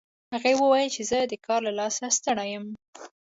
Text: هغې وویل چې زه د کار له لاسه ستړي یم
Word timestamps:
هغې 0.33 0.53
وویل 0.57 0.89
چې 0.95 1.01
زه 1.09 1.17
د 1.23 1.33
کار 1.45 1.59
له 1.67 1.71
لاسه 1.79 2.05
ستړي 2.17 2.47
یم 2.53 2.65